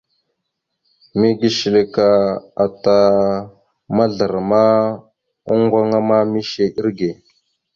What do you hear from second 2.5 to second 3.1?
ata